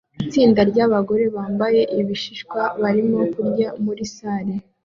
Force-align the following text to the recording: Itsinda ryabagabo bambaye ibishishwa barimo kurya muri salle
Itsinda 0.23 0.61
ryabagabo 0.71 1.21
bambaye 1.35 1.81
ibishishwa 1.99 2.59
barimo 2.81 3.19
kurya 3.33 3.69
muri 3.83 4.03
salle 4.15 4.55